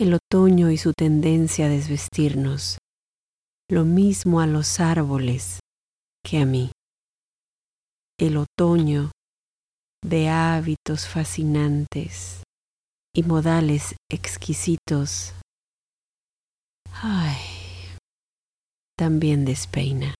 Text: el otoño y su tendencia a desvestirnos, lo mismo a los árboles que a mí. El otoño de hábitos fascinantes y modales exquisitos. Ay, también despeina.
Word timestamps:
el 0.00 0.14
otoño 0.14 0.70
y 0.70 0.78
su 0.78 0.94
tendencia 0.94 1.66
a 1.66 1.68
desvestirnos, 1.68 2.78
lo 3.68 3.84
mismo 3.84 4.40
a 4.40 4.46
los 4.46 4.80
árboles 4.80 5.60
que 6.24 6.38
a 6.38 6.46
mí. 6.46 6.72
El 8.18 8.38
otoño 8.38 9.10
de 10.02 10.30
hábitos 10.30 11.06
fascinantes 11.06 12.44
y 13.14 13.24
modales 13.24 13.94
exquisitos. 14.10 15.34
Ay, 17.02 17.36
también 18.96 19.44
despeina. 19.44 20.14